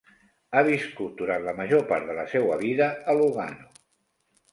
[0.51, 3.69] Ha viscut durant la major part de la seua vida a Lugano.